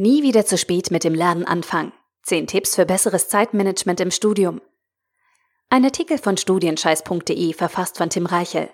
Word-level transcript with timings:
Nie 0.00 0.22
wieder 0.22 0.46
zu 0.46 0.56
spät 0.56 0.92
mit 0.92 1.02
dem 1.02 1.12
Lernen 1.12 1.44
anfangen. 1.44 1.92
10 2.22 2.46
Tipps 2.46 2.76
für 2.76 2.86
besseres 2.86 3.28
Zeitmanagement 3.28 3.98
im 3.98 4.12
Studium. 4.12 4.60
Ein 5.70 5.84
Artikel 5.84 6.18
von 6.18 6.36
studienscheiß.de 6.36 7.52
verfasst 7.52 7.98
von 7.98 8.08
Tim 8.08 8.26
Reichel. 8.26 8.70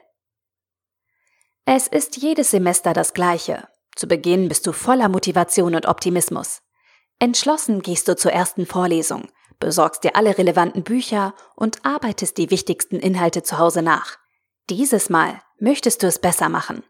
Es 1.65 1.89
ist 1.89 2.19
jedes 2.19 2.51
Semester 2.51 2.93
das 2.93 3.15
gleiche. 3.15 3.67
Zu 3.97 4.07
Beginn 4.07 4.49
bist 4.49 4.67
du 4.67 4.73
voller 4.73 5.09
Motivation 5.09 5.75
und 5.75 5.87
Optimismus. 5.87 6.61
Entschlossen 7.19 7.81
gehst 7.81 8.07
du 8.07 8.17
zur 8.17 8.33
ersten 8.33 8.67
Vorlesung, 8.67 9.29
besorgst 9.59 10.05
dir 10.05 10.17
alle 10.17 10.37
relevanten 10.37 10.83
Bücher 10.83 11.33
und 11.57 11.87
arbeitest 11.87 12.37
die 12.37 12.51
wichtigsten 12.51 12.97
Inhalte 12.97 13.43
zu 13.43 13.57
Hause 13.57 13.81
nach. 13.81 14.19
Dieses 14.69 15.09
Mal 15.09 15.41
möchtest 15.59 16.03
du 16.03 16.07
es 16.07 16.19
besser 16.19 16.51
machen. 16.51 16.83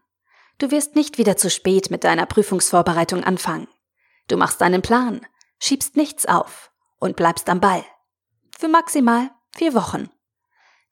Du 0.57 0.71
wirst 0.71 0.97
nicht 0.97 1.17
wieder 1.17 1.37
zu 1.37 1.49
spät 1.49 1.89
mit 1.89 2.03
deiner 2.03 2.25
Prüfungsvorbereitung 2.25 3.23
anfangen. 3.23 3.69
Du 4.27 4.37
machst 4.37 4.61
deinen 4.61 4.81
Plan, 4.81 5.25
schiebst 5.59 5.95
nichts 5.95 6.25
auf 6.25 6.71
und 6.99 7.15
bleibst 7.15 7.49
am 7.49 7.59
Ball. 7.59 7.83
Für 8.57 8.67
maximal 8.67 9.29
vier 9.55 9.73
Wochen. 9.73 10.09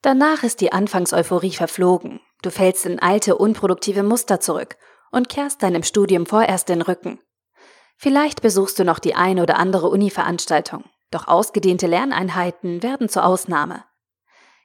Danach 0.02 0.42
ist 0.42 0.60
die 0.60 0.72
Anfangseuphorie 0.72 1.52
verflogen. 1.52 2.20
Du 2.42 2.50
fällst 2.50 2.84
in 2.86 2.98
alte, 2.98 3.36
unproduktive 3.36 4.02
Muster 4.02 4.40
zurück 4.40 4.76
und 5.10 5.28
kehrst 5.28 5.62
deinem 5.62 5.82
Studium 5.82 6.26
vorerst 6.26 6.68
den 6.68 6.82
Rücken. 6.82 7.20
Vielleicht 7.96 8.42
besuchst 8.42 8.78
du 8.78 8.84
noch 8.84 8.98
die 8.98 9.14
ein 9.14 9.40
oder 9.40 9.56
andere 9.56 9.88
Uni-Veranstaltung, 9.88 10.84
doch 11.10 11.26
ausgedehnte 11.28 11.86
Lerneinheiten 11.86 12.82
werden 12.82 13.08
zur 13.08 13.24
Ausnahme. 13.24 13.84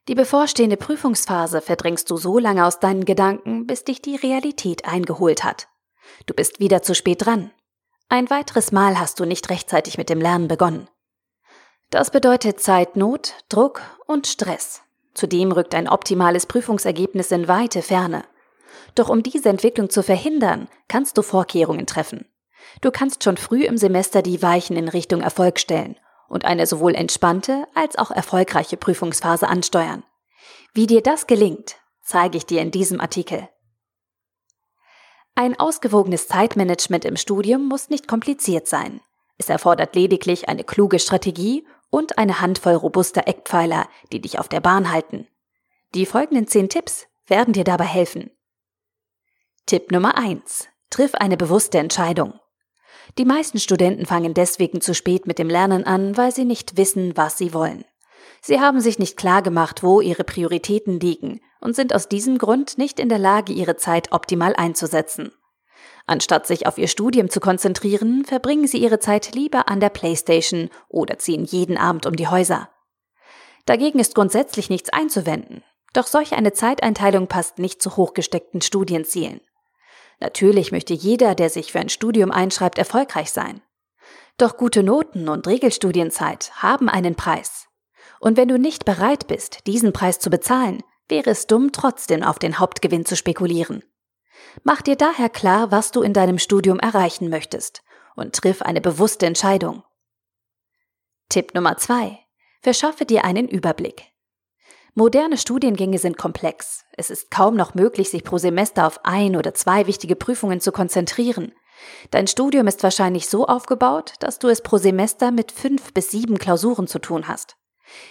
Die 0.08 0.16
bevorstehende 0.16 0.76
Prüfungsphase 0.76 1.62
verdrängst 1.62 2.10
du 2.10 2.18
so 2.18 2.40
lange 2.40 2.66
aus 2.66 2.80
deinen 2.80 3.06
Gedanken, 3.06 3.68
bis 3.68 3.84
dich 3.84 4.02
die 4.02 4.16
Realität 4.16 4.86
eingeholt 4.86 5.44
hat. 5.44 5.68
Du 6.26 6.34
bist 6.34 6.60
wieder 6.60 6.82
zu 6.82 6.96
spät 6.96 7.26
dran. 7.26 7.52
Ein 8.12 8.32
weiteres 8.32 8.72
Mal 8.72 9.00
hast 9.00 9.20
du 9.20 9.26
nicht 9.26 9.52
rechtzeitig 9.52 10.00
mit 10.00 10.10
dem 10.10 10.20
Lernen 10.20 10.48
begonnen. 10.48 10.88
Das 11.92 12.10
bedeutet 12.10 12.60
Zeitnot, 12.60 13.36
Druck 13.50 13.82
und 14.08 14.26
Stress. 14.26 14.82
Zudem 15.14 15.52
rückt 15.52 15.76
ein 15.76 15.88
optimales 15.88 16.48
Prüfungsergebnis 16.48 17.32
in 17.32 17.48
weite 17.48 17.84
Ferne. 17.84 18.24
Doch 18.96 19.10
um 19.10 19.22
diese 19.22 19.50
Entwicklung 19.50 19.92
zu 19.92 20.02
verhindern, 20.02 20.70
kannst 20.88 21.20
du 21.20 21.22
Vorkehrungen 21.22 21.86
treffen. 21.86 22.26
Du 22.82 22.90
kannst 22.90 23.24
schon 23.24 23.38
früh 23.38 23.64
im 23.64 23.78
Semester 23.78 24.24
die 24.24 24.42
Weichen 24.42 24.76
in 24.76 24.90
Richtung 24.90 25.22
Erfolg 25.22 25.60
stellen 25.60 25.96
und 26.28 26.46
eine 26.46 26.66
sowohl 26.66 26.96
entspannte 26.96 27.68
als 27.76 27.96
auch 27.96 28.10
erfolgreiche 28.10 28.78
Prüfungsphase 28.78 29.48
ansteuern. 29.48 30.04
Wie 30.74 30.88
dir 30.88 31.02
das 31.02 31.28
gelingt, 31.28 31.76
zeige 32.02 32.38
ich 32.38 32.48
dir 32.48 32.62
in 32.62 32.72
diesem 32.72 33.02
Artikel. 33.02 33.50
Ein 35.36 35.60
ausgewogenes 35.60 36.28
Zeitmanagement 36.28 37.06
im 37.06 37.16
Studium 37.16 37.68
muss 37.68 37.90
nicht 37.90 38.08
kompliziert 38.08 38.68
sein. 38.68 39.02
Es 39.38 39.50
erfordert 39.50 39.96
lediglich 39.96 40.50
eine 40.50 40.64
kluge 40.64 41.00
Strategie 41.00 41.66
und 41.90 42.18
eine 42.18 42.42
Handvoll 42.42 42.74
robuster 42.74 43.28
Eckpfeiler, 43.28 43.88
die 44.12 44.22
dich 44.22 44.38
auf 44.38 44.50
der 44.50 44.60
Bahn 44.60 44.92
halten. 44.92 45.28
Die 45.96 46.06
folgenden 46.06 46.48
zehn 46.48 46.70
Tipps 46.70 47.08
werden 47.26 47.54
dir 47.54 47.64
dabei 47.64 47.86
helfen. 47.86 48.32
Tipp 49.66 49.92
Nummer 49.92 50.18
eins: 50.18 50.68
Triff 50.90 51.16
eine 51.16 51.38
bewusste 51.38 51.78
Entscheidung. 51.80 52.34
Die 53.18 53.26
meisten 53.26 53.60
Studenten 53.60 54.06
fangen 54.06 54.34
deswegen 54.34 54.82
zu 54.82 54.94
spät 54.94 55.26
mit 55.26 55.40
dem 55.40 55.50
Lernen 55.50 55.86
an, 55.86 56.18
weil 56.18 56.32
sie 56.32 56.46
nicht 56.46 56.78
wissen, 56.78 57.16
was 57.16 57.38
sie 57.38 57.54
wollen. 57.54 57.86
Sie 58.42 58.60
haben 58.60 58.82
sich 58.82 59.00
nicht 59.00 59.18
klar 59.18 59.42
gemacht, 59.42 59.84
wo 59.84 60.02
ihre 60.02 60.24
Prioritäten 60.24 61.00
liegen 61.00 61.42
und 61.60 61.76
sind 61.76 61.94
aus 61.94 62.08
diesem 62.08 62.38
Grund 62.38 62.78
nicht 62.78 63.00
in 63.00 63.10
der 63.10 63.20
Lage, 63.20 63.54
ihre 63.54 63.76
Zeit 63.76 64.12
optimal 64.12 64.56
einzusetzen. 64.56 65.32
Anstatt 66.06 66.48
sich 66.48 66.66
auf 66.66 66.78
ihr 66.78 66.88
Studium 66.88 67.30
zu 67.30 67.40
konzentrieren, 67.40 68.26
verbringen 68.26 68.68
sie 68.68 68.80
ihre 68.80 69.00
Zeit 69.00 69.34
lieber 69.36 69.70
an 69.70 69.80
der 69.80 69.90
Playstation 69.90 70.70
oder 70.88 71.20
ziehen 71.20 71.46
jeden 71.46 71.78
Abend 71.78 72.06
um 72.06 72.16
die 72.16 72.28
Häuser. 72.28 72.70
Dagegen 73.66 74.00
ist 74.00 74.16
grundsätzlich 74.16 74.70
nichts 74.70 74.90
einzuwenden. 74.90 75.64
Doch 75.94 76.08
solch 76.08 76.34
eine 76.34 76.54
Zeiteinteilung 76.54 77.28
passt 77.28 77.60
nicht 77.60 77.82
zu 77.82 77.96
hochgesteckten 77.96 78.62
Studienzielen. 78.62 79.42
Natürlich 80.20 80.72
möchte 80.72 80.94
jeder, 80.94 81.36
der 81.36 81.50
sich 81.50 81.72
für 81.72 81.80
ein 81.80 81.90
Studium 81.90 82.32
einschreibt, 82.32 82.78
erfolgreich 82.78 83.32
sein. 83.32 83.62
Doch 84.38 84.58
gute 84.58 84.84
Noten 84.84 85.30
und 85.30 85.48
Regelstudienzeit 85.48 86.52
haben 86.56 86.90
einen 86.90 87.16
Preis. 87.16 87.68
Und 88.20 88.38
wenn 88.38 88.48
du 88.48 88.58
nicht 88.58 88.86
bereit 88.86 89.28
bist, 89.28 89.68
diesen 89.68 89.94
Preis 89.94 90.20
zu 90.20 90.30
bezahlen, 90.30 90.82
wäre 91.10 91.32
es 91.32 91.48
dumm, 91.48 91.72
trotzdem 91.72 92.24
auf 92.24 92.40
den 92.40 92.60
Hauptgewinn 92.60 93.06
zu 93.06 93.16
spekulieren. 93.16 93.84
Mach 94.64 94.82
dir 94.82 94.96
daher 94.96 95.30
klar, 95.30 95.72
was 95.72 95.92
du 95.92 96.02
in 96.02 96.14
deinem 96.14 96.40
Studium 96.40 96.80
erreichen 96.80 97.30
möchtest 97.30 97.82
und 98.16 98.36
triff 98.36 98.62
eine 98.62 98.82
bewusste 98.82 99.26
Entscheidung. 99.26 99.84
Tipp 101.30 101.54
Nummer 101.54 101.78
zwei: 101.78 102.20
Verschaffe 102.62 103.06
dir 103.06 103.24
einen 103.24 103.48
Überblick. 103.48 104.06
Moderne 104.96 105.38
Studiengänge 105.38 106.00
sind 106.00 106.18
komplex. 106.18 106.84
Es 106.98 107.10
ist 107.10 107.32
kaum 107.32 107.56
noch 107.56 107.76
möglich, 107.76 108.10
sich 108.10 108.24
pro 108.24 108.38
Semester 108.38 108.88
auf 108.88 109.06
ein 109.06 109.36
oder 109.36 109.54
zwei 109.54 109.88
wichtige 109.88 110.16
Prüfungen 110.16 110.60
zu 110.60 110.72
konzentrieren. 110.72 111.54
Dein 112.12 112.28
Studium 112.28 112.68
ist 112.68 112.84
wahrscheinlich 112.84 113.30
so 113.30 113.46
aufgebaut, 113.46 114.14
dass 114.20 114.40
du 114.40 114.48
es 114.50 114.62
pro 114.62 114.78
Semester 114.78 115.32
mit 115.32 115.52
fünf 115.52 115.94
bis 115.94 116.12
sieben 116.12 116.38
Klausuren 116.38 116.88
zu 116.88 117.00
tun 117.00 117.28
hast. 117.28 117.59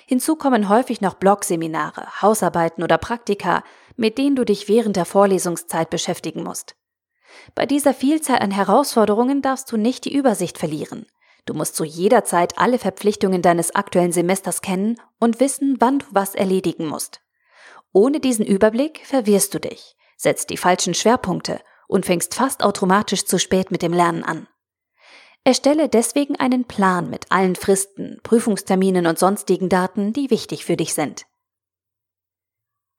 Hinzu 0.06 0.37
kommen 0.37 0.69
häufig 0.69 1.00
noch 1.00 1.15
Blogseminare, 1.15 2.22
Hausarbeiten 2.22 2.83
oder 2.83 2.99
Praktika, 2.99 3.62
mit 3.97 4.19
denen 4.19 4.37
du 4.37 4.44
dich 4.44 4.69
während 4.69 4.97
der 4.97 5.05
Vorlesungszeit 5.05 5.91
beschäftigen 5.91 6.43
musst. 6.43 6.77
Bei 7.55 7.66
dieser 7.66 7.94
Vielzahl 7.94 8.38
an 8.38 8.50
Herausforderungen 8.50 9.43
darfst 9.43 9.71
du 9.71 9.77
nicht 9.77 10.05
die 10.05 10.15
Übersicht 10.15 10.59
verlieren. 10.59 11.06
Du 11.47 11.55
musst 11.55 11.77
zu 11.77 11.84
jeder 11.84 12.25
Zeit 12.25 12.59
alle 12.59 12.78
Verpflichtungen 12.78 13.43
deines 13.43 13.75
aktuellen 13.75 14.12
Semesters 14.12 14.61
kennen 14.61 15.00
und 15.19 15.41
wissen, 15.41 15.77
wann 15.81 16.00
du 16.00 16.06
was 16.11 16.34
erledigen 16.34 16.87
musst. 16.87 17.21
Ohne 17.93 18.21
diesen 18.21 18.44
Überblick 18.44 19.00
verwirrst 19.06 19.55
du 19.55 19.61
dich, 19.61 19.97
setzt 20.17 20.50
die 20.50 20.59
falschen 20.59 20.94
Schwerpunkte 20.94 21.61
und 21.87 22.05
fängst 22.05 22.34
fast 22.34 22.62
automatisch 22.62 23.25
zu 23.25 23.38
spät 23.38 23.71
mit 23.71 23.83
dem 23.83 23.94
Lernen 23.94 24.25
an. 24.25 24.47
Erstelle 25.44 25.88
deswegen 25.88 26.37
einen 26.37 26.65
Plan 26.65 27.09
mit 27.09 27.31
allen 27.31 27.56
Fristen, 27.56 28.21
Prüfungsterminen 28.22 29.06
und 29.06 29.19
sonstigen 29.19 29.69
Daten, 29.69 30.12
die 30.12 30.31
wichtig 30.31 30.65
für 30.65 30.76
dich 30.76 30.94
sind. 30.94 31.26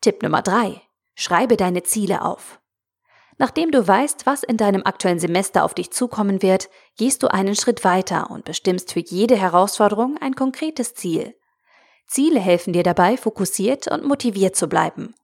Tipp 0.02 0.24
Nummer 0.24 0.42
drei: 0.42 0.82
Schreibe 1.16 1.58
deine 1.58 1.84
Ziele 1.84 2.24
auf. 2.24 2.60
Nachdem 3.38 3.72
du 3.72 3.88
weißt, 3.88 4.26
was 4.26 4.44
in 4.44 4.58
deinem 4.58 4.84
aktuellen 4.84 5.20
Semester 5.20 5.64
auf 5.64 5.74
dich 5.74 5.92
zukommen 5.92 6.42
wird, 6.42 6.70
gehst 6.98 7.24
du 7.24 7.28
einen 7.28 7.56
Schritt 7.56 7.86
weiter 7.86 8.30
und 8.32 8.44
bestimmst 8.44 8.92
für 8.92 9.00
jede 9.00 9.38
Herausforderung 9.38 10.18
ein 10.20 10.36
konkretes 10.36 10.94
Ziel. 10.94 11.36
Ziele 12.06 12.40
helfen 12.40 12.74
dir 12.74 12.84
dabei, 12.84 13.16
fokussiert 13.16 13.88
und 13.88 14.04
motiviert 14.04 14.56
zu 14.56 14.68
bleiben. 14.68 15.16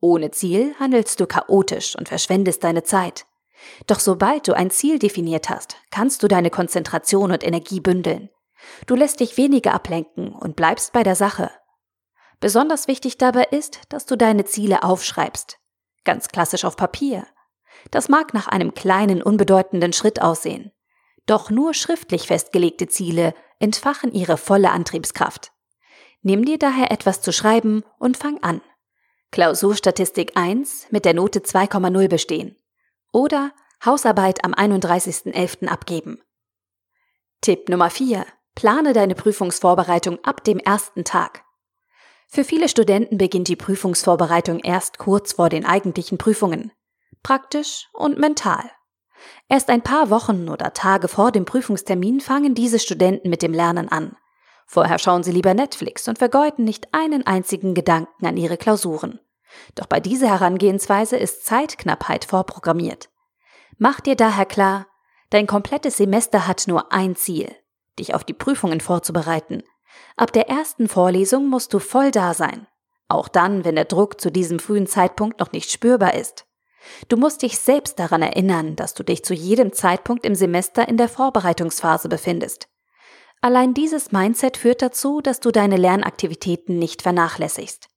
Ohne 0.00 0.30
Ziel 0.30 0.74
handelst 0.78 1.20
du 1.20 1.26
chaotisch 1.26 1.96
und 1.96 2.08
verschwendest 2.08 2.64
deine 2.64 2.82
Zeit. 2.82 3.26
Doch 3.86 4.00
sobald 4.00 4.48
du 4.48 4.52
ein 4.54 4.70
Ziel 4.70 4.98
definiert 4.98 5.50
hast, 5.50 5.76
kannst 5.90 6.22
du 6.22 6.28
deine 6.28 6.50
Konzentration 6.50 7.32
und 7.32 7.44
Energie 7.44 7.80
bündeln. 7.80 8.30
Du 8.86 8.94
lässt 8.94 9.20
dich 9.20 9.36
weniger 9.36 9.74
ablenken 9.74 10.32
und 10.32 10.56
bleibst 10.56 10.92
bei 10.92 11.02
der 11.02 11.16
Sache. 11.16 11.50
Besonders 12.40 12.88
wichtig 12.88 13.18
dabei 13.18 13.44
ist, 13.50 13.80
dass 13.88 14.06
du 14.06 14.16
deine 14.16 14.44
Ziele 14.44 14.82
aufschreibst. 14.82 15.58
Ganz 16.04 16.28
klassisch 16.28 16.64
auf 16.64 16.76
Papier. 16.76 17.26
Das 17.90 18.08
mag 18.08 18.34
nach 18.34 18.48
einem 18.48 18.74
kleinen, 18.74 19.22
unbedeutenden 19.22 19.92
Schritt 19.92 20.20
aussehen. 20.22 20.72
Doch 21.26 21.50
nur 21.50 21.74
schriftlich 21.74 22.26
festgelegte 22.26 22.88
Ziele 22.88 23.34
entfachen 23.58 24.12
ihre 24.12 24.36
volle 24.36 24.70
Antriebskraft. 24.70 25.52
Nimm 26.22 26.44
dir 26.44 26.58
daher 26.58 26.90
etwas 26.90 27.20
zu 27.20 27.32
schreiben 27.32 27.84
und 27.98 28.16
fang 28.16 28.42
an. 28.42 28.60
Klausurstatistik 29.30 30.32
1 30.34 30.88
mit 30.90 31.04
der 31.04 31.14
Note 31.14 31.40
2,0 31.40 32.08
bestehen. 32.08 32.56
Oder 33.12 33.52
Hausarbeit 33.84 34.44
am 34.44 34.52
31.11. 34.52 35.66
abgeben. 35.66 36.20
Tipp 37.40 37.68
Nummer 37.68 37.90
4. 37.90 38.24
Plane 38.54 38.92
deine 38.92 39.14
Prüfungsvorbereitung 39.14 40.22
ab 40.24 40.44
dem 40.44 40.58
ersten 40.58 41.04
Tag. 41.04 41.44
Für 42.28 42.44
viele 42.44 42.68
Studenten 42.68 43.18
beginnt 43.18 43.48
die 43.48 43.56
Prüfungsvorbereitung 43.56 44.60
erst 44.60 44.98
kurz 44.98 45.32
vor 45.32 45.48
den 45.48 45.64
eigentlichen 45.64 46.18
Prüfungen 46.18 46.72
praktisch 47.22 47.88
und 47.92 48.18
mental. 48.18 48.70
Erst 49.48 49.68
ein 49.68 49.82
paar 49.82 50.10
Wochen 50.10 50.48
oder 50.48 50.72
Tage 50.72 51.08
vor 51.08 51.32
dem 51.32 51.44
Prüfungstermin 51.44 52.20
fangen 52.20 52.54
diese 52.54 52.78
Studenten 52.78 53.28
mit 53.28 53.42
dem 53.42 53.52
Lernen 53.52 53.88
an. 53.88 54.16
Vorher 54.66 54.98
schauen 54.98 55.22
sie 55.22 55.32
lieber 55.32 55.52
Netflix 55.52 56.08
und 56.08 56.18
vergeuden 56.18 56.64
nicht 56.64 56.94
einen 56.94 57.26
einzigen 57.26 57.74
Gedanken 57.74 58.24
an 58.24 58.36
ihre 58.36 58.56
Klausuren. 58.56 59.20
Doch 59.74 59.86
bei 59.86 60.00
dieser 60.00 60.28
Herangehensweise 60.28 61.16
ist 61.16 61.44
Zeitknappheit 61.44 62.24
vorprogrammiert. 62.24 63.08
Mach 63.78 64.00
dir 64.00 64.16
daher 64.16 64.46
klar, 64.46 64.86
dein 65.30 65.46
komplettes 65.46 65.96
Semester 65.96 66.46
hat 66.46 66.66
nur 66.66 66.92
ein 66.92 67.16
Ziel, 67.16 67.54
dich 67.98 68.14
auf 68.14 68.24
die 68.24 68.34
Prüfungen 68.34 68.80
vorzubereiten. 68.80 69.62
Ab 70.16 70.32
der 70.32 70.48
ersten 70.48 70.88
Vorlesung 70.88 71.48
musst 71.48 71.72
du 71.72 71.78
voll 71.78 72.10
da 72.10 72.34
sein. 72.34 72.66
Auch 73.08 73.28
dann, 73.28 73.64
wenn 73.64 73.74
der 73.74 73.86
Druck 73.86 74.20
zu 74.20 74.30
diesem 74.30 74.58
frühen 74.58 74.86
Zeitpunkt 74.86 75.40
noch 75.40 75.52
nicht 75.52 75.70
spürbar 75.70 76.14
ist. 76.14 76.46
Du 77.08 77.16
musst 77.16 77.42
dich 77.42 77.58
selbst 77.58 77.98
daran 77.98 78.22
erinnern, 78.22 78.76
dass 78.76 78.94
du 78.94 79.02
dich 79.02 79.24
zu 79.24 79.34
jedem 79.34 79.72
Zeitpunkt 79.72 80.24
im 80.24 80.34
Semester 80.34 80.88
in 80.88 80.96
der 80.96 81.08
Vorbereitungsphase 81.08 82.08
befindest. 82.08 82.68
Allein 83.42 83.74
dieses 83.74 84.12
Mindset 84.12 84.56
führt 84.56 84.82
dazu, 84.82 85.20
dass 85.20 85.40
du 85.40 85.50
deine 85.50 85.76
Lernaktivitäten 85.76 86.78
nicht 86.78 87.02
vernachlässigst. 87.02 87.89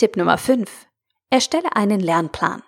Tipp 0.00 0.16
Nummer 0.16 0.38
5. 0.38 0.86
Erstelle 1.28 1.76
einen 1.76 2.00
Lernplan. 2.00 2.62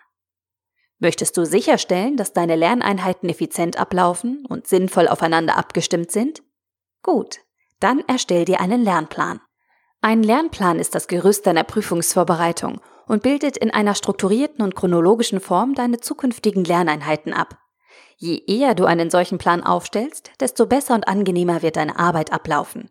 Möchtest 0.98 1.34
du 1.38 1.46
sicherstellen, 1.46 2.18
dass 2.18 2.34
deine 2.34 2.56
Lerneinheiten 2.56 3.26
effizient 3.30 3.78
ablaufen 3.78 4.44
und 4.50 4.66
sinnvoll 4.66 5.08
aufeinander 5.08 5.56
abgestimmt 5.56 6.10
sind? 6.10 6.42
Gut, 7.00 7.38
dann 7.80 8.00
erstell 8.06 8.44
dir 8.44 8.60
einen 8.60 8.84
Lernplan. 8.84 9.40
Ein 10.02 10.22
Lernplan 10.22 10.78
ist 10.78 10.94
das 10.94 11.08
Gerüst 11.08 11.46
deiner 11.46 11.64
Prüfungsvorbereitung 11.64 12.82
und 13.06 13.22
bildet 13.22 13.56
in 13.56 13.70
einer 13.70 13.94
strukturierten 13.94 14.62
und 14.62 14.74
chronologischen 14.74 15.40
Form 15.40 15.74
deine 15.74 16.00
zukünftigen 16.00 16.64
Lerneinheiten 16.64 17.32
ab. 17.32 17.56
Je 18.18 18.42
eher 18.46 18.74
du 18.74 18.84
einen 18.84 19.08
solchen 19.08 19.38
Plan 19.38 19.64
aufstellst, 19.64 20.32
desto 20.38 20.66
besser 20.66 20.92
und 20.92 21.08
angenehmer 21.08 21.62
wird 21.62 21.76
deine 21.76 21.98
Arbeit 21.98 22.30
ablaufen. 22.30 22.90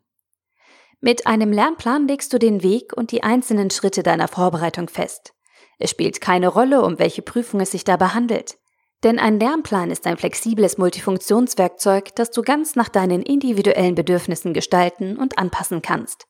Mit 1.04 1.26
einem 1.26 1.52
Lernplan 1.52 2.08
legst 2.08 2.32
du 2.32 2.38
den 2.38 2.62
Weg 2.62 2.94
und 2.96 3.12
die 3.12 3.24
einzelnen 3.24 3.72
Schritte 3.72 4.04
deiner 4.04 4.28
Vorbereitung 4.28 4.88
fest. 4.88 5.34
Es 5.80 5.90
spielt 5.90 6.22
keine 6.22 6.48
Rolle, 6.48 6.84
um 6.84 7.00
welche 7.00 7.24
Prüfung 7.24 7.60
es 7.60 7.72
sich 7.72 7.84
dabei 7.84 8.10
handelt. 8.10 8.60
Denn 9.04 9.18
ein 9.18 9.40
Lernplan 9.40 9.90
ist 9.90 10.06
ein 10.06 10.18
flexibles 10.18 10.78
Multifunktionswerkzeug, 10.78 12.16
das 12.16 12.30
du 12.30 12.44
ganz 12.44 12.76
nach 12.76 12.88
deinen 12.88 13.24
individuellen 13.24 13.96
Bedürfnissen 13.96 14.54
gestalten 14.54 15.18
und 15.18 15.40
anpassen 15.40 15.82
kannst. 15.82 16.28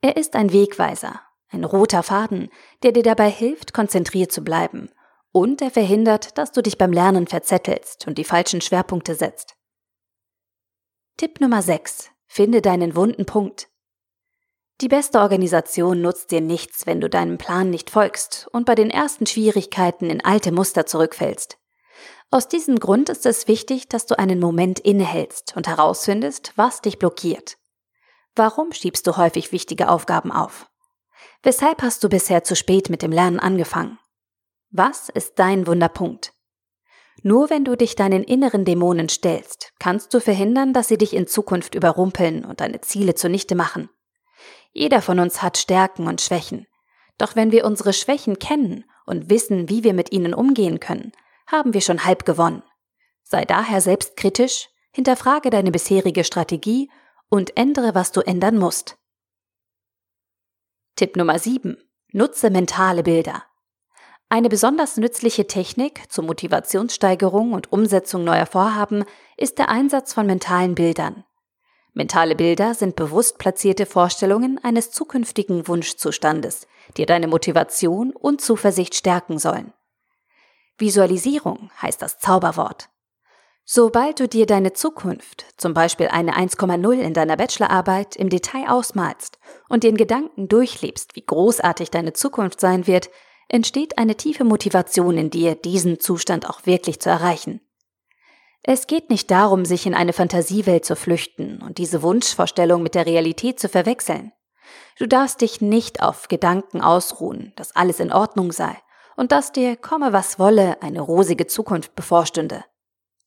Er 0.00 0.16
ist 0.16 0.34
ein 0.34 0.52
Wegweiser, 0.52 1.20
ein 1.50 1.62
roter 1.62 2.02
Faden, 2.02 2.50
der 2.82 2.90
dir 2.90 3.04
dabei 3.04 3.30
hilft, 3.30 3.72
konzentriert 3.72 4.32
zu 4.32 4.42
bleiben. 4.42 4.90
Und 5.30 5.62
er 5.62 5.70
verhindert, 5.70 6.36
dass 6.38 6.50
du 6.50 6.60
dich 6.60 6.76
beim 6.76 6.92
Lernen 6.92 7.28
verzettelst 7.28 8.08
und 8.08 8.18
die 8.18 8.24
falschen 8.24 8.60
Schwerpunkte 8.60 9.14
setzt. 9.14 9.54
Tipp 11.16 11.40
Nummer 11.40 11.62
6. 11.62 12.10
Finde 12.26 12.62
deinen 12.62 12.96
wunden 12.96 13.26
Punkt. 13.26 13.68
Die 14.82 14.88
beste 14.88 15.20
Organisation 15.20 16.02
nutzt 16.02 16.32
dir 16.32 16.40
nichts, 16.40 16.88
wenn 16.88 17.00
du 17.00 17.08
deinem 17.08 17.38
Plan 17.38 17.70
nicht 17.70 17.88
folgst 17.88 18.48
und 18.50 18.66
bei 18.66 18.74
den 18.74 18.90
ersten 18.90 19.26
Schwierigkeiten 19.26 20.10
in 20.10 20.24
alte 20.24 20.50
Muster 20.50 20.86
zurückfällst. 20.86 21.56
Aus 22.32 22.48
diesem 22.48 22.80
Grund 22.80 23.08
ist 23.08 23.24
es 23.24 23.46
wichtig, 23.46 23.88
dass 23.88 24.06
du 24.06 24.18
einen 24.18 24.40
Moment 24.40 24.80
innehältst 24.80 25.56
und 25.56 25.68
herausfindest, 25.68 26.54
was 26.56 26.80
dich 26.80 26.98
blockiert. 26.98 27.58
Warum 28.34 28.72
schiebst 28.72 29.06
du 29.06 29.16
häufig 29.16 29.52
wichtige 29.52 29.88
Aufgaben 29.88 30.32
auf? 30.32 30.68
Weshalb 31.44 31.80
hast 31.80 32.02
du 32.02 32.08
bisher 32.08 32.42
zu 32.42 32.56
spät 32.56 32.90
mit 32.90 33.02
dem 33.02 33.12
Lernen 33.12 33.38
angefangen? 33.38 34.00
Was 34.72 35.10
ist 35.10 35.38
dein 35.38 35.68
Wunderpunkt? 35.68 36.32
Nur 37.22 37.50
wenn 37.50 37.64
du 37.64 37.76
dich 37.76 37.94
deinen 37.94 38.24
inneren 38.24 38.64
Dämonen 38.64 39.08
stellst, 39.08 39.74
kannst 39.78 40.12
du 40.12 40.18
verhindern, 40.18 40.72
dass 40.72 40.88
sie 40.88 40.98
dich 40.98 41.14
in 41.14 41.28
Zukunft 41.28 41.76
überrumpeln 41.76 42.44
und 42.44 42.60
deine 42.60 42.80
Ziele 42.80 43.14
zunichte 43.14 43.54
machen. 43.54 43.88
Jeder 44.72 45.02
von 45.02 45.18
uns 45.18 45.42
hat 45.42 45.58
Stärken 45.58 46.06
und 46.06 46.20
Schwächen. 46.20 46.66
Doch 47.18 47.36
wenn 47.36 47.52
wir 47.52 47.64
unsere 47.64 47.92
Schwächen 47.92 48.38
kennen 48.38 48.84
und 49.06 49.30
wissen, 49.30 49.68
wie 49.68 49.84
wir 49.84 49.94
mit 49.94 50.12
ihnen 50.12 50.34
umgehen 50.34 50.80
können, 50.80 51.12
haben 51.46 51.74
wir 51.74 51.80
schon 51.80 52.04
halb 52.04 52.24
gewonnen. 52.24 52.62
Sei 53.22 53.44
daher 53.44 53.80
selbstkritisch, 53.80 54.68
hinterfrage 54.92 55.50
deine 55.50 55.70
bisherige 55.70 56.24
Strategie 56.24 56.90
und 57.28 57.56
ändere, 57.56 57.94
was 57.94 58.12
du 58.12 58.20
ändern 58.20 58.58
musst. 58.58 58.98
Tipp 60.96 61.16
Nummer 61.16 61.38
7. 61.38 61.76
Nutze 62.12 62.50
mentale 62.50 63.02
Bilder. 63.02 63.44
Eine 64.28 64.48
besonders 64.48 64.96
nützliche 64.96 65.46
Technik 65.46 66.10
zur 66.10 66.24
Motivationssteigerung 66.24 67.52
und 67.52 67.72
Umsetzung 67.72 68.24
neuer 68.24 68.46
Vorhaben 68.46 69.04
ist 69.36 69.58
der 69.58 69.68
Einsatz 69.68 70.14
von 70.14 70.26
mentalen 70.26 70.74
Bildern. 70.74 71.24
Mentale 71.94 72.34
Bilder 72.34 72.74
sind 72.74 72.96
bewusst 72.96 73.38
platzierte 73.38 73.86
Vorstellungen 73.86 74.58
eines 74.62 74.90
zukünftigen 74.90 75.68
Wunschzustandes, 75.68 76.66
die 76.96 77.06
deine 77.06 77.28
Motivation 77.28 78.12
und 78.12 78.40
Zuversicht 78.40 78.94
stärken 78.94 79.38
sollen. 79.38 79.72
Visualisierung 80.78 81.70
heißt 81.80 82.02
das 82.02 82.18
Zauberwort. 82.18 82.88
Sobald 83.64 84.18
du 84.18 84.26
dir 84.26 84.44
deine 84.46 84.72
Zukunft, 84.74 85.46
zum 85.56 85.72
Beispiel 85.72 86.08
eine 86.08 86.36
1,0 86.36 86.98
in 86.98 87.14
deiner 87.14 87.36
Bachelorarbeit, 87.36 88.16
im 88.16 88.28
Detail 88.28 88.68
ausmalst 88.68 89.38
und 89.68 89.82
den 89.82 89.96
Gedanken 89.96 90.48
durchlebst, 90.48 91.14
wie 91.14 91.24
großartig 91.24 91.90
deine 91.90 92.12
Zukunft 92.12 92.60
sein 92.60 92.86
wird, 92.86 93.08
entsteht 93.48 93.98
eine 93.98 94.16
tiefe 94.16 94.44
Motivation 94.44 95.16
in 95.16 95.30
dir, 95.30 95.54
diesen 95.54 96.00
Zustand 96.00 96.48
auch 96.50 96.66
wirklich 96.66 97.00
zu 97.00 97.08
erreichen. 97.08 97.61
Es 98.62 98.86
geht 98.86 99.10
nicht 99.10 99.30
darum, 99.30 99.64
sich 99.64 99.86
in 99.86 99.94
eine 99.94 100.12
Fantasiewelt 100.12 100.84
zu 100.84 100.94
flüchten 100.94 101.60
und 101.60 101.78
diese 101.78 102.02
Wunschvorstellung 102.02 102.82
mit 102.82 102.94
der 102.94 103.06
Realität 103.06 103.58
zu 103.58 103.68
verwechseln. 103.68 104.32
Du 104.98 105.08
darfst 105.08 105.40
dich 105.40 105.60
nicht 105.60 106.00
auf 106.00 106.28
Gedanken 106.28 106.80
ausruhen, 106.80 107.52
dass 107.56 107.74
alles 107.74 107.98
in 107.98 108.12
Ordnung 108.12 108.52
sei 108.52 108.76
und 109.16 109.32
dass 109.32 109.50
dir, 109.50 109.76
komme 109.76 110.12
was 110.12 110.38
wolle, 110.38 110.80
eine 110.80 111.00
rosige 111.00 111.46
Zukunft 111.46 111.96
bevorstünde. 111.96 112.64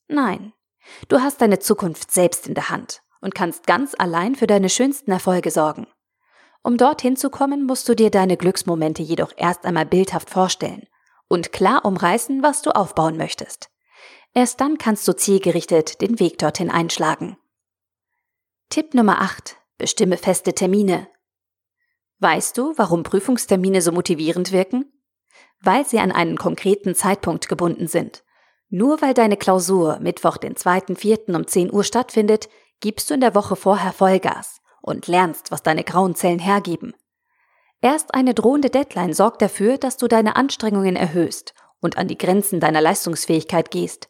Nein, 0.07 0.53
du 1.09 1.19
hast 1.19 1.41
deine 1.41 1.59
Zukunft 1.59 2.11
selbst 2.11 2.47
in 2.47 2.53
der 2.53 2.69
Hand 2.69 3.01
und 3.19 3.35
kannst 3.35 3.67
ganz 3.67 3.93
allein 3.97 4.35
für 4.35 4.47
deine 4.47 4.69
schönsten 4.69 5.11
Erfolge 5.11 5.51
sorgen. 5.51 5.87
Um 6.63 6.77
dorthin 6.77 7.17
zu 7.17 7.29
kommen, 7.29 7.65
musst 7.65 7.89
du 7.89 7.95
dir 7.95 8.09
deine 8.09 8.37
Glücksmomente 8.37 9.03
jedoch 9.03 9.33
erst 9.35 9.65
einmal 9.65 9.85
bildhaft 9.85 10.29
vorstellen 10.29 10.87
und 11.27 11.51
klar 11.51 11.83
umreißen, 11.85 12.41
was 12.41 12.61
du 12.61 12.71
aufbauen 12.71 13.17
möchtest. 13.17 13.69
Erst 14.37 14.59
dann 14.59 14.77
kannst 14.77 15.07
du 15.07 15.15
zielgerichtet 15.15 16.01
den 16.01 16.19
Weg 16.19 16.37
dorthin 16.37 16.69
einschlagen. 16.69 17.37
Tipp 18.69 18.93
Nummer 18.93 19.21
8. 19.21 19.55
Bestimme 19.77 20.17
feste 20.17 20.53
Termine. 20.53 21.07
Weißt 22.19 22.57
du, 22.57 22.73
warum 22.75 23.03
Prüfungstermine 23.03 23.81
so 23.81 23.93
motivierend 23.93 24.51
wirken? 24.51 24.91
Weil 25.61 25.85
sie 25.85 25.99
an 25.99 26.11
einen 26.11 26.37
konkreten 26.37 26.95
Zeitpunkt 26.95 27.47
gebunden 27.47 27.87
sind. 27.87 28.25
Nur 28.67 29.01
weil 29.01 29.13
deine 29.13 29.37
Klausur 29.37 29.99
Mittwoch, 30.01 30.35
den 30.35 30.55
2.4. 30.55 31.33
um 31.33 31.47
10 31.47 31.71
Uhr 31.71 31.85
stattfindet, 31.85 32.49
gibst 32.81 33.09
du 33.09 33.13
in 33.13 33.21
der 33.21 33.35
Woche 33.35 33.55
vorher 33.55 33.93
Vollgas 33.93 34.59
und 34.81 35.07
lernst, 35.07 35.49
was 35.51 35.63
deine 35.63 35.85
grauen 35.85 36.13
Zellen 36.13 36.39
hergeben. 36.39 36.93
Erst 37.79 38.13
eine 38.13 38.33
drohende 38.33 38.69
Deadline 38.69 39.13
sorgt 39.13 39.41
dafür, 39.41 39.77
dass 39.77 39.95
du 39.95 40.09
deine 40.09 40.35
Anstrengungen 40.35 40.97
erhöhst 40.97 41.53
und 41.79 41.97
an 41.97 42.09
die 42.09 42.17
Grenzen 42.17 42.59
deiner 42.59 42.81
Leistungsfähigkeit 42.81 43.71
gehst. 43.71 44.09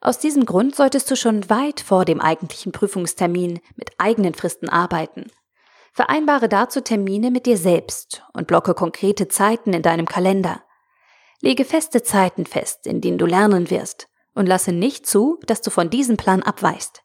Aus 0.00 0.18
diesem 0.18 0.44
Grund 0.44 0.74
solltest 0.74 1.10
du 1.10 1.16
schon 1.16 1.48
weit 1.48 1.80
vor 1.80 2.04
dem 2.04 2.20
eigentlichen 2.20 2.72
Prüfungstermin 2.72 3.60
mit 3.76 3.92
eigenen 3.98 4.34
Fristen 4.34 4.68
arbeiten. 4.68 5.30
Vereinbare 5.92 6.48
dazu 6.48 6.82
Termine 6.82 7.30
mit 7.30 7.46
dir 7.46 7.56
selbst 7.56 8.22
und 8.34 8.46
blocke 8.46 8.74
konkrete 8.74 9.28
Zeiten 9.28 9.72
in 9.72 9.82
deinem 9.82 10.06
Kalender. 10.06 10.62
Lege 11.40 11.64
feste 11.64 12.02
Zeiten 12.02 12.44
fest, 12.44 12.86
in 12.86 13.00
denen 13.00 13.18
du 13.18 13.26
lernen 13.26 13.70
wirst 13.70 14.08
und 14.34 14.46
lasse 14.46 14.72
nicht 14.72 15.06
zu, 15.06 15.38
dass 15.46 15.62
du 15.62 15.70
von 15.70 15.88
diesem 15.88 16.16
Plan 16.16 16.42
abweichst. 16.42 17.02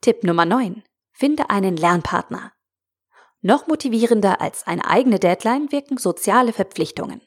Tipp 0.00 0.24
Nummer 0.24 0.44
9. 0.44 0.84
Finde 1.12 1.50
einen 1.50 1.76
Lernpartner. 1.76 2.52
Noch 3.42 3.66
motivierender 3.66 4.40
als 4.40 4.66
eine 4.66 4.86
eigene 4.86 5.18
Deadline 5.18 5.72
wirken 5.72 5.96
soziale 5.96 6.52
Verpflichtungen. 6.52 7.20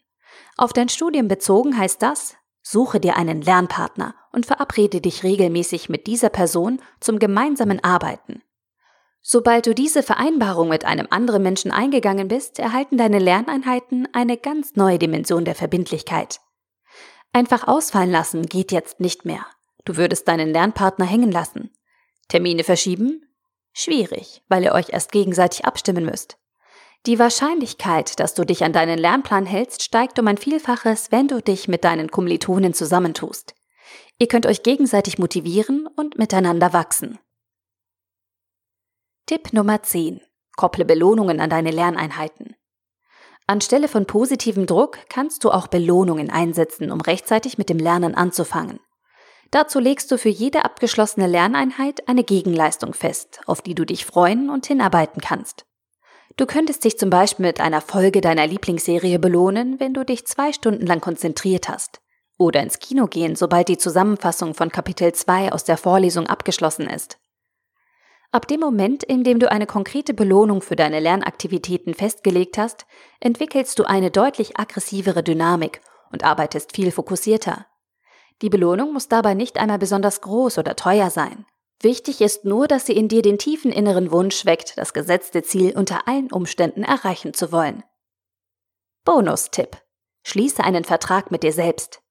Auf 0.58 0.72
dein 0.72 0.90
Studium 0.90 1.28
bezogen 1.28 1.78
heißt 1.78 2.02
das, 2.02 2.36
Suche 2.64 3.02
dir 3.02 3.18
einen 3.18 3.42
Lernpartner 3.42 4.16
und 4.32 4.46
verabrede 4.46 5.02
dich 5.02 5.24
regelmäßig 5.24 5.90
mit 5.90 6.08
dieser 6.08 6.30
Person 6.30 6.82
zum 7.02 7.20
gemeinsamen 7.20 7.84
Arbeiten. 7.84 8.42
Sobald 9.22 9.68
du 9.68 9.76
diese 9.76 10.02
Vereinbarung 10.02 10.70
mit 10.70 10.86
einem 10.86 11.08
anderen 11.10 11.44
Menschen 11.44 11.72
eingegangen 11.72 12.30
bist, 12.30 12.60
erhalten 12.60 12.98
deine 12.98 13.20
Lerneinheiten 13.20 14.08
eine 14.14 14.38
ganz 14.38 14.76
neue 14.76 14.98
Dimension 14.98 15.46
der 15.46 15.56
Verbindlichkeit. 15.56 16.40
Einfach 17.34 17.68
ausfallen 17.68 18.12
lassen 18.12 18.46
geht 18.46 18.72
jetzt 18.72 19.00
nicht 19.00 19.26
mehr. 19.26 19.46
Du 19.86 19.98
würdest 19.98 20.28
deinen 20.28 20.50
Lernpartner 20.50 21.06
hängen 21.06 21.32
lassen. 21.32 21.72
Termine 22.30 22.64
verschieben? 22.64 23.26
Schwierig, 23.74 24.42
weil 24.48 24.64
ihr 24.64 24.74
euch 24.74 24.90
erst 24.90 25.12
gegenseitig 25.12 25.66
abstimmen 25.66 26.06
müsst. 26.06 26.38
Die 27.06 27.20
Wahrscheinlichkeit, 27.20 28.18
dass 28.22 28.34
du 28.34 28.46
dich 28.46 28.64
an 28.64 28.72
deinen 28.72 28.98
Lernplan 28.98 29.46
hältst, 29.46 29.84
steigt 29.84 30.18
um 30.20 30.28
ein 30.28 30.38
Vielfaches, 30.38 31.12
wenn 31.12 31.28
du 31.28 31.42
dich 31.42 31.68
mit 31.68 31.84
deinen 31.84 32.10
Kommilitonen 32.10 32.74
zusammentust. 32.74 33.56
Ihr 34.20 34.30
könnt 34.30 34.46
euch 34.46 34.64
gegenseitig 34.64 35.20
motivieren 35.20 35.86
und 35.98 36.18
miteinander 36.18 36.72
wachsen. 36.72 37.20
Tipp 39.26 39.52
Nummer 39.52 39.84
10. 39.84 40.22
Kopple 40.56 40.86
Belohnungen 40.86 41.42
an 41.42 41.50
deine 41.50 41.72
Lerneinheiten. 41.72 42.56
Anstelle 43.48 43.90
von 43.90 44.06
positivem 44.06 44.66
Druck 44.66 45.00
kannst 45.10 45.44
du 45.44 45.52
auch 45.52 45.68
Belohnungen 45.68 46.30
einsetzen, 46.30 46.90
um 46.90 47.02
rechtzeitig 47.02 47.58
mit 47.58 47.68
dem 47.68 47.80
Lernen 47.80 48.16
anzufangen. 48.16 48.80
Dazu 49.52 49.80
legst 49.80 50.10
du 50.10 50.18
für 50.18 50.30
jede 50.30 50.64
abgeschlossene 50.64 51.28
Lerneinheit 51.28 52.08
eine 52.08 52.24
Gegenleistung 52.24 52.94
fest, 52.94 53.42
auf 53.46 53.62
die 53.62 53.76
du 53.76 53.86
dich 53.86 54.06
freuen 54.06 54.50
und 54.50 54.66
hinarbeiten 54.66 55.22
kannst. 55.22 55.66
Du 56.36 56.48
könntest 56.48 56.84
dich 56.84 56.98
zum 56.98 57.12
Beispiel 57.12 57.46
mit 57.46 57.60
einer 57.60 57.82
Folge 57.82 58.20
deiner 58.20 58.48
Lieblingsserie 58.48 59.20
belohnen, 59.20 59.80
wenn 59.80 59.94
du 59.94 60.04
dich 60.04 60.26
zwei 60.26 60.52
Stunden 60.52 60.88
lang 60.88 61.00
konzentriert 61.00 61.70
hast. 61.70 62.02
Oder 62.40 62.64
ins 62.64 62.80
Kino 62.80 63.06
gehen, 63.06 63.36
sobald 63.36 63.68
die 63.68 63.78
Zusammenfassung 63.78 64.56
von 64.56 64.72
Kapitel 64.72 65.14
2 65.14 65.52
aus 65.52 65.64
der 65.64 65.78
Vorlesung 65.78 66.26
abgeschlossen 66.26 66.90
ist. 66.90 67.20
Ab 68.32 68.48
dem 68.48 68.62
Moment, 68.62 69.04
in 69.04 69.24
dem 69.24 69.38
du 69.38 69.52
eine 69.52 69.68
konkrete 69.68 70.16
Belohnung 70.16 70.64
für 70.64 70.76
deine 70.76 71.00
Lernaktivitäten 71.00 71.94
festgelegt 71.94 72.58
hast, 72.58 72.88
entwickelst 73.20 73.78
du 73.78 73.84
eine 73.84 74.10
deutlich 74.10 74.58
aggressivere 74.58 75.22
Dynamik 75.22 75.82
und 76.12 76.24
arbeitest 76.24 76.76
viel 76.76 76.90
fokussierter. 76.92 77.68
Die 78.42 78.50
Belohnung 78.50 78.92
muss 78.92 79.08
dabei 79.08 79.36
nicht 79.36 79.60
einmal 79.60 79.78
besonders 79.78 80.22
groß 80.22 80.58
oder 80.58 80.76
teuer 80.76 81.12
sein. 81.12 81.46
Wichtig 81.84 82.22
ist 82.22 82.46
nur, 82.46 82.70
dass 82.70 82.86
sie 82.86 82.96
in 82.96 83.10
dir 83.10 83.22
den 83.22 83.38
tiefen 83.38 83.70
inneren 83.74 84.10
Wunsch 84.12 84.46
weckt, 84.46 84.78
das 84.78 84.94
gesetzte 84.94 85.44
Ziel 85.44 85.78
unter 85.78 86.08
allen 86.08 86.32
Umständen 86.32 86.84
erreichen 86.84 87.34
zu 87.34 87.52
wollen. 87.52 87.84
Bonustipp. 89.04 89.78
Schließe 90.24 90.64
einen 90.64 90.86
Vertrag 90.86 91.30
mit 91.30 91.44
dir 91.44 91.52
selbst. 91.52 92.02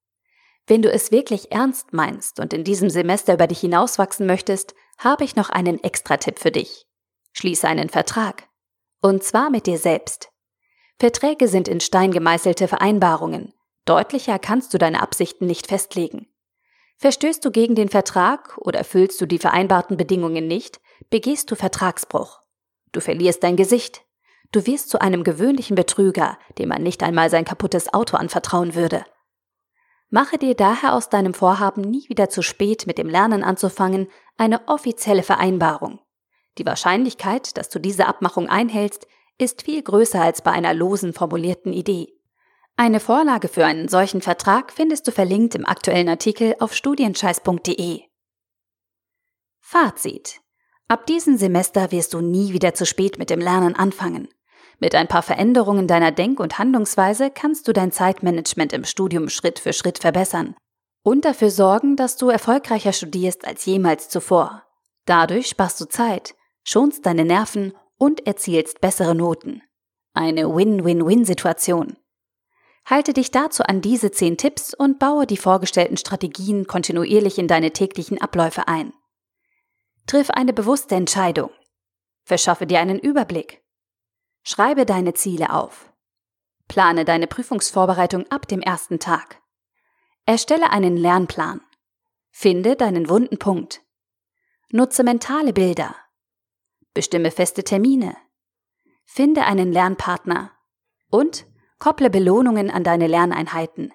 Wenn 0.67 0.83
du 0.83 0.91
es 0.91 1.11
wirklich 1.11 1.51
ernst 1.51 1.91
meinst 1.91 2.39
und 2.39 2.53
in 2.53 2.63
diesem 2.63 2.91
Semester 2.91 3.33
über 3.33 3.47
dich 3.47 3.61
hinauswachsen 3.61 4.27
möchtest, 4.27 4.75
habe 4.99 5.23
ich 5.23 5.35
noch 5.35 5.49
einen 5.49 5.83
Extra-Tipp 5.83 6.37
für 6.37 6.51
dich. 6.51 6.85
Schließe 7.31 7.67
einen 7.67 7.89
Vertrag. 7.89 8.47
Und 9.01 9.23
zwar 9.23 9.49
mit 9.49 9.65
dir 9.65 9.79
selbst. 9.79 10.29
Verträge 10.99 11.47
sind 11.47 11.67
in 11.67 11.79
Stein 11.79 12.11
gemeißelte 12.11 12.67
Vereinbarungen. 12.67 13.55
Deutlicher 13.85 14.37
kannst 14.37 14.71
du 14.75 14.77
deine 14.77 15.01
Absichten 15.01 15.47
nicht 15.47 15.65
festlegen. 15.65 16.27
Verstößt 17.03 17.43
du 17.43 17.51
gegen 17.51 17.75
den 17.75 17.89
Vertrag 17.89 18.57
oder 18.59 18.79
erfüllst 18.79 19.19
du 19.19 19.25
die 19.25 19.37
vereinbarten 19.37 19.97
Bedingungen 19.97 20.47
nicht, 20.47 20.79
begehst 21.09 21.51
du 21.51 21.55
Vertragsbruch. 21.55 22.39
Du 22.93 23.01
verlierst 23.01 23.43
dein 23.43 23.57
Gesicht. 23.57 24.05
Du 24.53 24.65
wirst 24.65 24.89
zu 24.89 25.01
einem 25.01 25.25
gewöhnlichen 25.25 25.75
Betrüger, 25.75 26.37
dem 26.57 26.69
man 26.69 26.81
nicht 26.81 27.03
einmal 27.03 27.29
sein 27.29 27.43
kaputtes 27.43 27.93
Auto 27.93 28.15
anvertrauen 28.15 28.73
würde. 28.73 29.03
Mache 30.11 30.37
dir 30.37 30.55
daher 30.55 30.93
aus 30.93 31.09
deinem 31.09 31.33
Vorhaben, 31.33 31.81
nie 31.81 32.07
wieder 32.07 32.29
zu 32.29 32.41
spät 32.41 32.87
mit 32.87 32.97
dem 32.97 33.09
Lernen 33.09 33.43
anzufangen, 33.43 34.07
eine 34.37 34.65
offizielle 34.69 35.23
Vereinbarung. 35.23 35.99
Die 36.57 36.65
Wahrscheinlichkeit, 36.65 37.57
dass 37.57 37.67
du 37.67 37.79
diese 37.79 38.07
Abmachung 38.07 38.47
einhältst, 38.47 39.09
ist 39.37 39.63
viel 39.63 39.83
größer 39.83 40.21
als 40.21 40.41
bei 40.41 40.51
einer 40.51 40.73
losen 40.73 41.11
formulierten 41.11 41.73
Idee. 41.73 42.12
Eine 42.75 42.99
Vorlage 42.99 43.47
für 43.47 43.65
einen 43.65 43.87
solchen 43.87 44.21
Vertrag 44.21 44.73
findest 44.73 45.07
du 45.07 45.11
verlinkt 45.11 45.53
im 45.53 45.65
aktuellen 45.65 46.09
Artikel 46.09 46.55
auf 46.59 46.73
studienscheiß.de. 46.73 48.01
Fazit. 49.59 50.41
Ab 50.87 51.05
diesem 51.05 51.37
Semester 51.37 51.91
wirst 51.91 52.13
du 52.13 52.21
nie 52.21 52.51
wieder 52.51 52.73
zu 52.73 52.85
spät 52.85 53.19
mit 53.19 53.29
dem 53.29 53.39
Lernen 53.39 53.75
anfangen. 53.75 54.27
Mit 54.79 54.95
ein 54.95 55.07
paar 55.07 55.21
Veränderungen 55.21 55.87
deiner 55.87 56.11
Denk- 56.11 56.39
und 56.39 56.57
Handlungsweise 56.57 57.29
kannst 57.29 57.67
du 57.67 57.73
dein 57.73 57.91
Zeitmanagement 57.91 58.73
im 58.73 58.85
Studium 58.85 59.29
Schritt 59.29 59.59
für 59.59 59.71
Schritt 59.71 59.99
verbessern 59.99 60.55
und 61.03 61.25
dafür 61.25 61.51
sorgen, 61.51 61.95
dass 61.95 62.17
du 62.17 62.29
erfolgreicher 62.29 62.91
studierst 62.91 63.45
als 63.45 63.65
jemals 63.65 64.09
zuvor. 64.09 64.63
Dadurch 65.05 65.47
sparst 65.47 65.79
du 65.79 65.85
Zeit, 65.85 66.35
schonst 66.63 67.05
deine 67.05 67.23
Nerven 67.23 67.73
und 67.97 68.25
erzielst 68.25 68.81
bessere 68.81 69.13
Noten. 69.13 69.61
Eine 70.13 70.53
Win-Win-Win-Situation. 70.53 71.97
Halte 72.85 73.13
dich 73.13 73.31
dazu 73.31 73.63
an 73.63 73.81
diese 73.81 74.11
zehn 74.11 74.37
Tipps 74.37 74.73
und 74.73 74.99
baue 74.99 75.25
die 75.25 75.37
vorgestellten 75.37 75.97
Strategien 75.97 76.67
kontinuierlich 76.67 77.37
in 77.37 77.47
deine 77.47 77.71
täglichen 77.71 78.19
Abläufe 78.21 78.67
ein. 78.67 78.93
Triff 80.05 80.29
eine 80.29 80.51
bewusste 80.51 80.95
Entscheidung. 80.95 81.49
Verschaffe 82.23 82.67
dir 82.67 82.79
einen 82.79 82.99
Überblick. 82.99 83.63
Schreibe 84.43 84.85
deine 84.85 85.13
Ziele 85.13 85.53
auf. 85.53 85.93
Plane 86.67 87.05
deine 87.05 87.27
Prüfungsvorbereitung 87.27 88.29
ab 88.29 88.47
dem 88.47 88.61
ersten 88.61 88.99
Tag. 88.99 89.41
Erstelle 90.25 90.71
einen 90.71 90.97
Lernplan. 90.97 91.61
Finde 92.31 92.75
deinen 92.75 93.09
wunden 93.09 93.37
Punkt. 93.37 93.81
Nutze 94.71 95.03
mentale 95.03 95.53
Bilder. 95.53 95.95
Bestimme 96.93 97.31
feste 97.31 97.63
Termine. 97.63 98.17
Finde 99.05 99.45
einen 99.45 99.71
Lernpartner. 99.71 100.51
Und 101.09 101.45
kopple 101.83 102.09
Belohnungen 102.09 102.71
an 102.71 102.85
deine 102.85 103.07
Lerneinheiten. 103.07 103.91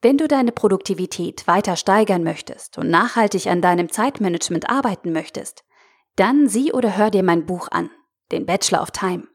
Wenn 0.00 0.16
du 0.16 0.26
deine 0.26 0.52
Produktivität 0.52 1.46
weiter 1.46 1.76
steigern 1.76 2.24
möchtest 2.24 2.78
und 2.78 2.88
nachhaltig 2.88 3.46
an 3.48 3.60
deinem 3.60 3.92
Zeitmanagement 3.92 4.70
arbeiten 4.70 5.12
möchtest, 5.12 5.64
dann 6.16 6.48
sieh 6.48 6.72
oder 6.72 6.96
hör 6.96 7.10
dir 7.10 7.24
mein 7.24 7.44
Buch 7.44 7.68
an 7.70 7.90
den 8.30 8.46
Bachelor 8.46 8.80
of 8.80 8.90
Time. 8.90 9.28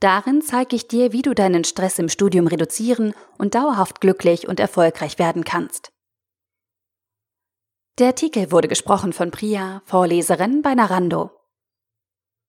Darin 0.00 0.42
zeige 0.42 0.74
ich 0.74 0.88
dir, 0.88 1.12
wie 1.12 1.22
du 1.22 1.32
deinen 1.32 1.62
Stress 1.62 2.00
im 2.00 2.08
Studium 2.08 2.48
reduzieren 2.48 3.14
und 3.38 3.54
dauerhaft 3.54 4.00
glücklich 4.00 4.48
und 4.48 4.58
erfolgreich 4.58 5.20
werden 5.20 5.44
kannst. 5.44 5.92
Der 8.00 8.08
Artikel 8.08 8.50
wurde 8.50 8.66
gesprochen 8.66 9.12
von 9.12 9.30
Priya, 9.30 9.82
Vorleserin 9.84 10.60
bei 10.62 10.74
Narando. 10.74 11.39